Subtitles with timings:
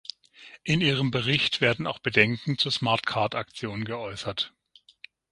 [0.63, 4.51] In Ihrem Bericht werden auch Bedenken zur Smart-Card-Aktion geäußert.